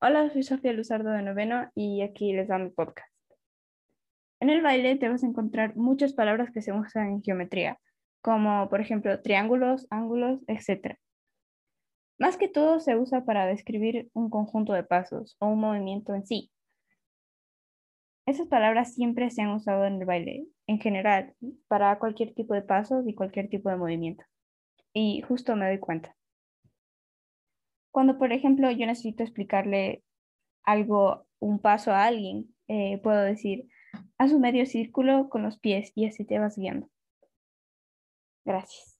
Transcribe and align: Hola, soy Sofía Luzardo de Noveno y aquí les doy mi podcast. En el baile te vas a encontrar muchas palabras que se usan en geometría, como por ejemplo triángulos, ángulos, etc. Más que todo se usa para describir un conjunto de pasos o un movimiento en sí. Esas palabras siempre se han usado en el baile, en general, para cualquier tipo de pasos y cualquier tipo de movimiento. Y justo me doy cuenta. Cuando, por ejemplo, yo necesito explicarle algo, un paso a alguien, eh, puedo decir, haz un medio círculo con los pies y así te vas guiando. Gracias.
Hola, 0.00 0.30
soy 0.30 0.44
Sofía 0.44 0.72
Luzardo 0.72 1.10
de 1.10 1.22
Noveno 1.22 1.72
y 1.74 2.02
aquí 2.02 2.32
les 2.32 2.46
doy 2.46 2.62
mi 2.62 2.70
podcast. 2.70 3.10
En 4.38 4.48
el 4.48 4.62
baile 4.62 4.94
te 4.94 5.08
vas 5.08 5.24
a 5.24 5.26
encontrar 5.26 5.74
muchas 5.74 6.12
palabras 6.12 6.52
que 6.52 6.62
se 6.62 6.72
usan 6.72 7.08
en 7.08 7.22
geometría, 7.22 7.80
como 8.22 8.68
por 8.68 8.80
ejemplo 8.80 9.20
triángulos, 9.22 9.88
ángulos, 9.90 10.40
etc. 10.46 10.96
Más 12.16 12.36
que 12.36 12.46
todo 12.46 12.78
se 12.78 12.96
usa 12.96 13.24
para 13.24 13.46
describir 13.46 14.08
un 14.12 14.30
conjunto 14.30 14.72
de 14.72 14.84
pasos 14.84 15.36
o 15.40 15.48
un 15.48 15.58
movimiento 15.58 16.14
en 16.14 16.24
sí. 16.24 16.52
Esas 18.24 18.46
palabras 18.46 18.94
siempre 18.94 19.30
se 19.30 19.42
han 19.42 19.50
usado 19.50 19.84
en 19.84 19.94
el 19.94 20.04
baile, 20.04 20.46
en 20.68 20.78
general, 20.78 21.34
para 21.66 21.98
cualquier 21.98 22.34
tipo 22.34 22.54
de 22.54 22.62
pasos 22.62 23.04
y 23.08 23.16
cualquier 23.16 23.48
tipo 23.48 23.68
de 23.68 23.76
movimiento. 23.76 24.24
Y 24.92 25.22
justo 25.22 25.56
me 25.56 25.66
doy 25.66 25.80
cuenta. 25.80 26.14
Cuando, 27.98 28.16
por 28.16 28.32
ejemplo, 28.32 28.70
yo 28.70 28.86
necesito 28.86 29.24
explicarle 29.24 30.04
algo, 30.62 31.26
un 31.40 31.58
paso 31.58 31.90
a 31.90 32.04
alguien, 32.04 32.54
eh, 32.68 33.00
puedo 33.02 33.20
decir, 33.20 33.66
haz 34.18 34.30
un 34.30 34.40
medio 34.40 34.66
círculo 34.66 35.28
con 35.28 35.42
los 35.42 35.58
pies 35.58 35.90
y 35.96 36.06
así 36.06 36.24
te 36.24 36.38
vas 36.38 36.56
guiando. 36.56 36.88
Gracias. 38.44 38.97